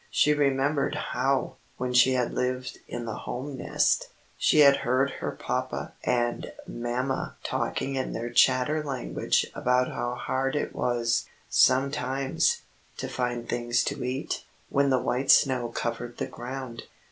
[0.09, 5.29] She remembered how, when she had lived in the home nest, she had heard her
[5.29, 12.63] papa and mamma talking in their chatter language about how hard it was, sometimes,
[12.97, 16.85] to find things to eat, when the white snow covered the ground.